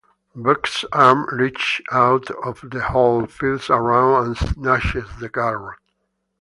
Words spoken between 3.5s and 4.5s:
around, and